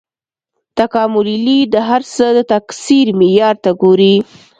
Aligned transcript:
تکاملي 0.77 1.35
لید 1.45 1.67
د 1.75 1.77
هر 1.89 2.01
څه 2.15 2.25
د 2.37 2.39
تکثیر 2.53 3.07
معیار 3.19 3.55
ته 3.63 3.71
ګوري. 3.81 4.15